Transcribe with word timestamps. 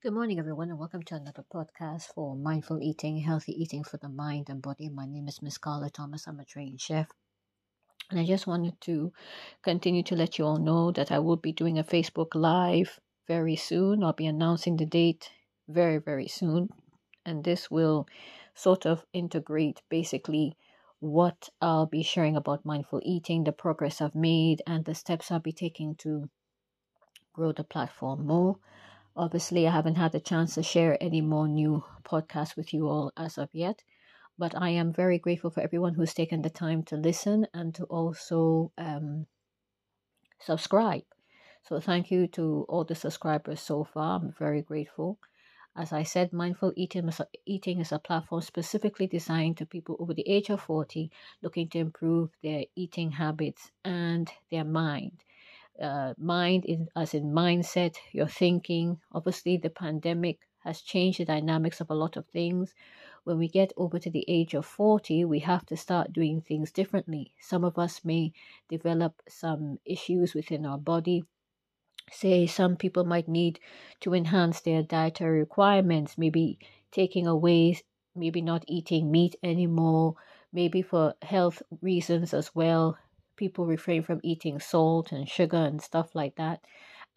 Good 0.00 0.12
morning, 0.12 0.38
everyone, 0.38 0.70
and 0.70 0.78
welcome 0.78 1.02
to 1.02 1.16
another 1.16 1.44
podcast 1.52 2.14
for 2.14 2.36
mindful 2.36 2.80
eating, 2.80 3.18
healthy 3.18 3.60
eating 3.60 3.82
for 3.82 3.96
the 3.96 4.08
mind 4.08 4.48
and 4.48 4.62
body. 4.62 4.88
My 4.88 5.06
name 5.06 5.26
is 5.26 5.42
Miss 5.42 5.58
Carla 5.58 5.90
Thomas. 5.90 6.28
I'm 6.28 6.38
a 6.38 6.44
trained 6.44 6.80
chef. 6.80 7.08
And 8.08 8.20
I 8.20 8.24
just 8.24 8.46
wanted 8.46 8.80
to 8.82 9.12
continue 9.60 10.04
to 10.04 10.14
let 10.14 10.38
you 10.38 10.44
all 10.44 10.58
know 10.58 10.92
that 10.92 11.10
I 11.10 11.18
will 11.18 11.36
be 11.36 11.50
doing 11.50 11.80
a 11.80 11.82
Facebook 11.82 12.36
Live 12.36 13.00
very 13.26 13.56
soon. 13.56 14.04
I'll 14.04 14.12
be 14.12 14.28
announcing 14.28 14.76
the 14.76 14.86
date 14.86 15.30
very, 15.66 15.98
very 15.98 16.28
soon. 16.28 16.68
And 17.26 17.42
this 17.42 17.68
will 17.68 18.06
sort 18.54 18.86
of 18.86 19.04
integrate 19.12 19.82
basically 19.88 20.56
what 21.00 21.48
I'll 21.60 21.86
be 21.86 22.04
sharing 22.04 22.36
about 22.36 22.64
mindful 22.64 23.00
eating, 23.02 23.42
the 23.42 23.50
progress 23.50 24.00
I've 24.00 24.14
made, 24.14 24.62
and 24.64 24.84
the 24.84 24.94
steps 24.94 25.32
I'll 25.32 25.40
be 25.40 25.50
taking 25.50 25.96
to 25.96 26.30
grow 27.32 27.50
the 27.50 27.64
platform 27.64 28.28
more. 28.28 28.58
Obviously, 29.18 29.66
I 29.66 29.72
haven't 29.72 29.96
had 29.96 30.12
the 30.12 30.20
chance 30.20 30.54
to 30.54 30.62
share 30.62 30.96
any 31.02 31.20
more 31.20 31.48
new 31.48 31.82
podcasts 32.04 32.54
with 32.56 32.72
you 32.72 32.86
all 32.86 33.12
as 33.16 33.36
of 33.36 33.48
yet, 33.52 33.82
but 34.38 34.54
I 34.54 34.68
am 34.68 34.92
very 34.92 35.18
grateful 35.18 35.50
for 35.50 35.60
everyone 35.60 35.94
who's 35.94 36.14
taken 36.14 36.42
the 36.42 36.50
time 36.50 36.84
to 36.84 36.96
listen 36.96 37.48
and 37.52 37.74
to 37.74 37.84
also 37.86 38.70
um, 38.78 39.26
subscribe. 40.38 41.02
So, 41.64 41.80
thank 41.80 42.12
you 42.12 42.28
to 42.28 42.64
all 42.68 42.84
the 42.84 42.94
subscribers 42.94 43.60
so 43.60 43.82
far. 43.82 44.20
I'm 44.20 44.30
very 44.38 44.62
grateful. 44.62 45.18
As 45.76 45.92
I 45.92 46.04
said, 46.04 46.32
mindful 46.32 46.72
eating 46.76 47.08
is, 47.08 47.18
a, 47.18 47.26
eating 47.44 47.80
is 47.80 47.90
a 47.90 47.98
platform 47.98 48.42
specifically 48.42 49.08
designed 49.08 49.56
to 49.56 49.66
people 49.66 49.96
over 49.98 50.14
the 50.14 50.28
age 50.28 50.48
of 50.48 50.60
40 50.60 51.10
looking 51.42 51.68
to 51.70 51.78
improve 51.78 52.30
their 52.40 52.66
eating 52.76 53.10
habits 53.10 53.72
and 53.84 54.30
their 54.48 54.64
mind 54.64 55.24
uh, 55.80 56.14
mind 56.18 56.64
in, 56.64 56.88
as 56.96 57.14
in 57.14 57.32
mindset, 57.32 57.96
your 58.12 58.28
thinking. 58.28 59.00
Obviously, 59.12 59.56
the 59.56 59.70
pandemic 59.70 60.40
has 60.64 60.80
changed 60.80 61.20
the 61.20 61.24
dynamics 61.24 61.80
of 61.80 61.90
a 61.90 61.94
lot 61.94 62.16
of 62.16 62.26
things. 62.26 62.74
When 63.24 63.38
we 63.38 63.48
get 63.48 63.72
over 63.76 63.98
to 63.98 64.10
the 64.10 64.24
age 64.28 64.54
of 64.54 64.66
40, 64.66 65.24
we 65.24 65.40
have 65.40 65.66
to 65.66 65.76
start 65.76 66.12
doing 66.12 66.40
things 66.40 66.72
differently. 66.72 67.32
Some 67.40 67.64
of 67.64 67.78
us 67.78 68.04
may 68.04 68.32
develop 68.68 69.22
some 69.28 69.78
issues 69.84 70.34
within 70.34 70.66
our 70.66 70.78
body. 70.78 71.24
Say, 72.10 72.46
some 72.46 72.76
people 72.76 73.04
might 73.04 73.28
need 73.28 73.60
to 74.00 74.14
enhance 74.14 74.60
their 74.60 74.82
dietary 74.82 75.40
requirements, 75.40 76.16
maybe 76.16 76.58
taking 76.90 77.26
away, 77.26 77.78
maybe 78.16 78.40
not 78.40 78.64
eating 78.66 79.10
meat 79.10 79.36
anymore, 79.42 80.14
maybe 80.52 80.82
for 80.82 81.14
health 81.22 81.62
reasons 81.82 82.32
as 82.32 82.54
well, 82.54 82.96
people 83.38 83.64
refrain 83.64 84.02
from 84.02 84.20
eating 84.22 84.60
salt 84.60 85.12
and 85.12 85.26
sugar 85.26 85.56
and 85.56 85.80
stuff 85.80 86.14
like 86.14 86.36
that. 86.36 86.60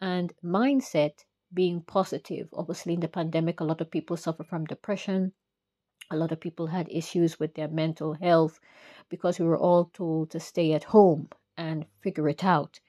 And 0.00 0.32
mindset 0.42 1.24
being 1.52 1.82
positive. 1.82 2.48
Obviously, 2.54 2.94
in 2.94 3.00
the 3.00 3.08
pandemic, 3.08 3.60
a 3.60 3.64
lot 3.64 3.82
of 3.82 3.90
people 3.90 4.16
suffer 4.16 4.44
from 4.44 4.64
depression. 4.64 5.32
A 6.10 6.16
lot 6.16 6.32
of 6.32 6.40
people 6.40 6.68
had 6.68 6.88
issues 6.90 7.38
with 7.38 7.54
their 7.54 7.68
mental 7.68 8.14
health 8.14 8.58
because 9.10 9.38
we 9.38 9.44
were 9.44 9.58
all 9.58 9.90
told 9.92 10.30
to 10.30 10.40
stay 10.40 10.72
at 10.72 10.84
home 10.84 11.28
and 11.56 11.84
figure 12.00 12.28
it 12.28 12.44
out. 12.44 12.80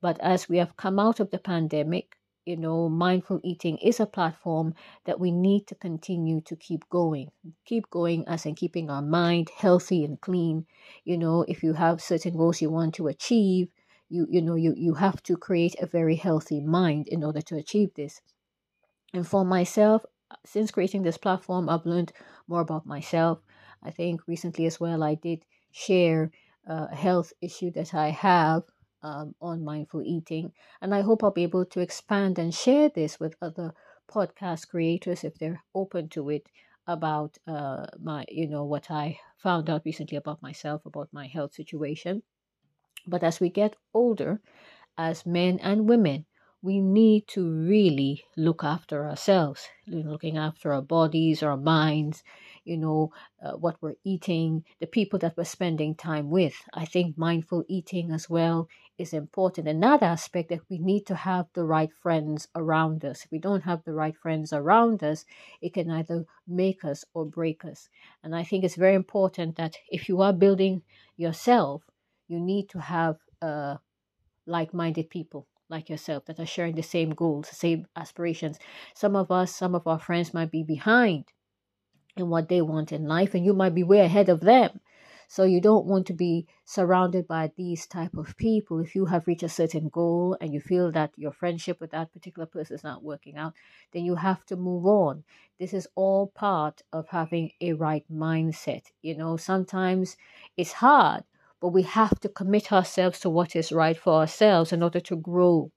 But 0.00 0.18
as 0.20 0.48
we 0.48 0.58
have 0.58 0.76
come 0.76 0.98
out 0.98 1.20
of 1.20 1.30
the 1.30 1.38
pandemic, 1.38 2.16
you 2.44 2.56
know, 2.56 2.88
mindful 2.88 3.40
eating 3.42 3.78
is 3.78 4.00
a 4.00 4.06
platform 4.06 4.74
that 5.04 5.20
we 5.20 5.30
need 5.30 5.66
to 5.66 5.74
continue 5.74 6.40
to 6.42 6.56
keep 6.56 6.88
going. 6.88 7.30
Keep 7.64 7.90
going 7.90 8.26
as 8.26 8.46
in 8.46 8.54
keeping 8.54 8.90
our 8.90 9.02
mind 9.02 9.50
healthy 9.56 10.04
and 10.04 10.20
clean. 10.20 10.66
You 11.04 11.18
know, 11.18 11.44
if 11.48 11.62
you 11.62 11.74
have 11.74 12.00
certain 12.00 12.36
goals 12.36 12.60
you 12.60 12.70
want 12.70 12.94
to 12.96 13.08
achieve, 13.08 13.68
you 14.08 14.26
you 14.28 14.42
know 14.42 14.56
you 14.56 14.74
you 14.76 14.94
have 14.94 15.22
to 15.24 15.36
create 15.36 15.76
a 15.80 15.86
very 15.86 16.16
healthy 16.16 16.60
mind 16.60 17.06
in 17.08 17.22
order 17.22 17.40
to 17.42 17.56
achieve 17.56 17.94
this. 17.94 18.20
And 19.12 19.26
for 19.26 19.44
myself, 19.44 20.04
since 20.44 20.70
creating 20.70 21.02
this 21.02 21.18
platform, 21.18 21.68
I've 21.68 21.86
learned 21.86 22.12
more 22.48 22.60
about 22.60 22.86
myself. 22.86 23.38
I 23.82 23.90
think 23.90 24.26
recently 24.26 24.66
as 24.66 24.80
well, 24.80 25.02
I 25.02 25.14
did 25.14 25.44
share 25.70 26.30
a 26.66 26.94
health 26.94 27.32
issue 27.40 27.70
that 27.72 27.94
I 27.94 28.10
have 28.10 28.64
um, 29.02 29.34
on 29.40 29.64
mindful 29.64 30.02
eating. 30.02 30.52
And 30.80 30.94
I 30.94 31.00
hope 31.02 31.22
I'll 31.22 31.30
be 31.30 31.42
able 31.42 31.64
to 31.66 31.80
expand 31.80 32.38
and 32.38 32.54
share 32.54 32.88
this 32.88 33.18
with 33.18 33.34
other 33.40 33.72
podcast 34.10 34.68
creators 34.68 35.24
if 35.24 35.38
they're 35.38 35.62
open 35.74 36.08
to 36.10 36.30
it 36.30 36.46
about 36.86 37.38
uh, 37.46 37.86
my, 38.02 38.24
you 38.28 38.48
know, 38.48 38.64
what 38.64 38.90
I 38.90 39.18
found 39.38 39.70
out 39.70 39.82
recently 39.84 40.16
about 40.16 40.42
myself, 40.42 40.84
about 40.84 41.08
my 41.12 41.26
health 41.26 41.54
situation. 41.54 42.22
But 43.06 43.22
as 43.22 43.40
we 43.40 43.48
get 43.48 43.76
older, 43.94 44.40
as 44.98 45.24
men 45.24 45.58
and 45.62 45.88
women, 45.88 46.26
we 46.62 46.80
need 46.80 47.26
to 47.28 47.48
really 47.48 48.24
look 48.36 48.62
after 48.62 49.08
ourselves, 49.08 49.68
looking 49.86 50.36
after 50.36 50.72
our 50.72 50.82
bodies, 50.82 51.42
our 51.42 51.56
minds, 51.56 52.22
you 52.64 52.76
know, 52.76 53.12
uh, 53.42 53.52
what 53.52 53.76
we're 53.80 53.96
eating, 54.04 54.64
the 54.80 54.86
people 54.86 55.18
that 55.18 55.36
we're 55.36 55.44
spending 55.44 55.94
time 55.94 56.30
with. 56.30 56.54
I 56.74 56.84
think 56.84 57.16
mindful 57.16 57.64
eating 57.68 58.10
as 58.10 58.28
well 58.28 58.68
is 58.98 59.12
important. 59.12 59.66
Another 59.66 60.06
aspect 60.06 60.50
that 60.50 60.60
we 60.68 60.78
need 60.78 61.06
to 61.06 61.14
have 61.14 61.46
the 61.54 61.64
right 61.64 61.92
friends 61.92 62.48
around 62.54 63.04
us. 63.04 63.24
If 63.24 63.30
we 63.30 63.38
don't 63.38 63.64
have 63.64 63.82
the 63.84 63.94
right 63.94 64.16
friends 64.16 64.52
around 64.52 65.02
us, 65.02 65.24
it 65.60 65.74
can 65.74 65.90
either 65.90 66.26
make 66.46 66.84
us 66.84 67.04
or 67.14 67.24
break 67.24 67.64
us. 67.64 67.88
And 68.22 68.34
I 68.34 68.44
think 68.44 68.64
it's 68.64 68.76
very 68.76 68.94
important 68.94 69.56
that 69.56 69.76
if 69.90 70.08
you 70.08 70.20
are 70.20 70.32
building 70.32 70.82
yourself, 71.16 71.82
you 72.28 72.38
need 72.38 72.68
to 72.70 72.80
have 72.80 73.16
uh, 73.40 73.76
like 74.46 74.74
minded 74.74 75.10
people 75.10 75.46
like 75.68 75.88
yourself 75.88 76.24
that 76.26 76.40
are 76.40 76.46
sharing 76.46 76.74
the 76.74 76.82
same 76.82 77.10
goals, 77.10 77.48
the 77.48 77.54
same 77.54 77.86
aspirations. 77.96 78.58
Some 78.94 79.16
of 79.16 79.30
us, 79.30 79.54
some 79.54 79.74
of 79.74 79.86
our 79.86 80.00
friends 80.00 80.34
might 80.34 80.50
be 80.50 80.64
behind 80.64 81.26
in 82.20 82.28
what 82.28 82.48
they 82.48 82.62
want 82.62 82.92
in 82.92 83.06
life, 83.06 83.34
and 83.34 83.44
you 83.44 83.52
might 83.52 83.74
be 83.74 83.82
way 83.82 84.00
ahead 84.00 84.28
of 84.28 84.40
them. 84.40 84.80
So 85.28 85.44
you 85.44 85.60
don't 85.60 85.86
want 85.86 86.06
to 86.08 86.12
be 86.12 86.46
surrounded 86.64 87.28
by 87.28 87.52
these 87.56 87.86
type 87.86 88.14
of 88.16 88.36
people. 88.36 88.80
If 88.80 88.96
you 88.96 89.06
have 89.06 89.28
reached 89.28 89.44
a 89.44 89.48
certain 89.48 89.88
goal 89.88 90.36
and 90.40 90.52
you 90.52 90.60
feel 90.60 90.90
that 90.92 91.12
your 91.16 91.30
friendship 91.30 91.80
with 91.80 91.92
that 91.92 92.12
particular 92.12 92.46
person 92.46 92.74
is 92.74 92.82
not 92.82 93.04
working 93.04 93.36
out, 93.36 93.54
then 93.92 94.04
you 94.04 94.16
have 94.16 94.44
to 94.46 94.56
move 94.56 94.86
on. 94.86 95.22
This 95.60 95.72
is 95.72 95.86
all 95.94 96.26
part 96.26 96.82
of 96.92 97.06
having 97.08 97.52
a 97.60 97.74
right 97.74 98.04
mindset. 98.12 98.86
You 99.02 99.16
know, 99.16 99.36
sometimes 99.36 100.16
it's 100.56 100.72
hard 100.72 101.22
but 101.60 101.68
we 101.68 101.82
have 101.82 102.18
to 102.20 102.28
commit 102.28 102.72
ourselves 102.72 103.20
to 103.20 103.30
what 103.30 103.54
is 103.54 103.70
right 103.70 103.96
for 103.96 104.14
ourselves 104.14 104.72
in 104.72 104.82
order 104.82 105.00
to 105.00 105.16
grow 105.16 105.70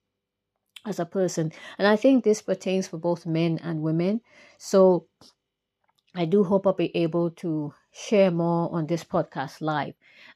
as 0.85 0.99
a 0.99 1.05
person. 1.05 1.51
And 1.77 1.87
I 1.87 1.95
think 1.95 2.23
this 2.23 2.41
pertains 2.41 2.87
for 2.87 2.97
both 2.97 3.25
men 3.25 3.59
and 3.61 3.81
women. 3.81 4.21
So 4.57 5.07
I 6.15 6.25
do 6.25 6.43
hope 6.43 6.67
I'll 6.67 6.73
be 6.73 6.95
able 6.95 7.31
to 7.31 7.73
share 7.91 8.29
more 8.29 8.71
on 8.71 8.85
this 8.85 9.03
podcast 9.03 9.61
live. 9.61 9.95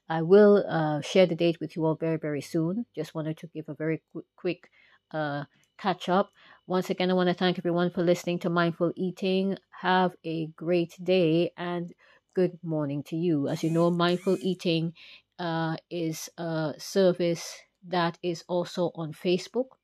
I 0.10 0.24
will 0.24 0.66
uh, 0.68 1.02
share 1.02 1.28
the 1.28 1.36
date 1.36 1.60
with 1.60 1.76
you 1.76 1.86
all 1.86 1.96
very, 1.96 2.18
very 2.18 2.42
soon. 2.42 2.88
Just 2.96 3.14
wanted 3.14 3.38
to 3.38 3.48
give 3.48 3.70
a 3.70 3.76
very 3.76 4.02
quick, 4.12 4.26
quick 4.36 4.72
uh, 5.12 5.44
catch 5.78 6.10
up. 6.10 6.32
Once 6.66 6.90
again, 6.90 7.12
I 7.12 7.14
want 7.14 7.30
to 7.30 7.36
thank 7.36 7.60
everyone 7.60 7.92
for 7.92 8.02
listening 8.02 8.40
to 8.40 8.50
Mindful 8.50 8.92
Eating. 8.96 9.58
Have 9.82 10.16
a 10.26 10.48
great 10.48 10.96
day 11.04 11.52
and 11.58 11.94
good 12.34 12.58
morning 12.64 13.04
to 13.04 13.16
you. 13.16 13.48
As 13.48 13.64
you 13.64 13.70
know, 13.70 13.92
Mindful 13.92 14.38
Eating 14.42 14.94
uh, 15.38 15.78
is 15.92 16.28
a 16.40 16.74
service 16.80 17.56
that 17.88 18.18
is 18.24 18.44
also 18.48 18.92
on 18.96 19.14
Facebook. 19.14 19.78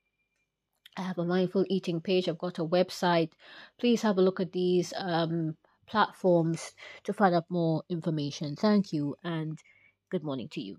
I 0.97 1.01
have 1.03 1.17
a 1.17 1.25
mindful 1.25 1.65
eating 1.69 2.01
page. 2.01 2.27
I've 2.27 2.37
got 2.37 2.59
a 2.59 2.65
website. 2.65 3.31
Please 3.79 4.01
have 4.01 4.17
a 4.17 4.21
look 4.21 4.39
at 4.39 4.51
these 4.51 4.93
um, 4.95 5.55
platforms 5.87 6.73
to 7.03 7.13
find 7.13 7.35
out 7.35 7.45
more 7.49 7.83
information. 7.89 8.55
Thank 8.55 8.93
you 8.93 9.15
and 9.23 9.59
good 10.09 10.23
morning 10.23 10.49
to 10.49 10.61
you. 10.61 10.77